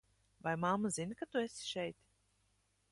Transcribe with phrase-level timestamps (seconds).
[0.43, 1.97] Vai mamma zina, ka tu esi šeit?